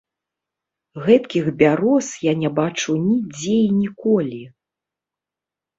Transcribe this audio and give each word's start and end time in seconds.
Гэткіх 1.07 1.45
бяроз 1.61 2.07
я 2.31 2.33
не 2.45 2.49
бачыў 2.61 2.95
нідзе 3.07 3.55
і 3.61 3.69
ніколі. 3.81 4.43